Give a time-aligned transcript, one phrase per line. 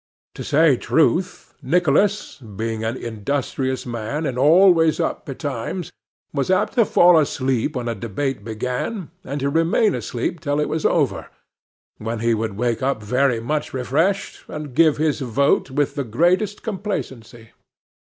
[0.33, 5.91] To say truth, Nicholas, being an industrious man, and always up betimes,
[6.33, 10.67] was apt to fall asleep when a debate began, and to remain asleep till it
[10.69, 11.29] was over,
[11.99, 16.63] when he would wake up very much refreshed, and give his vote with the greatest
[16.63, 17.51] complacency.